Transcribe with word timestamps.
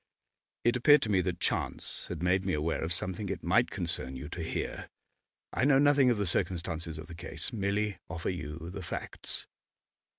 It 0.63 0.75
appeared 0.75 1.03
to 1.03 1.09
me 1.11 1.21
that 1.21 1.39
chance 1.39 2.07
had 2.07 2.23
made 2.23 2.43
me 2.43 2.53
aware 2.53 2.83
of 2.83 2.91
something 2.91 3.29
it 3.29 3.43
might 3.43 3.69
concern 3.69 4.15
you 4.15 4.29
to 4.29 4.41
hear. 4.41 4.89
I 5.53 5.63
know 5.63 5.77
nothing 5.77 6.09
of 6.09 6.17
the 6.17 6.25
circumstances 6.25 6.97
of 6.97 7.05
the 7.05 7.13
case, 7.13 7.53
merely 7.53 7.99
offer 8.09 8.31
you 8.31 8.71
the 8.71 8.81
facts. 8.81 9.45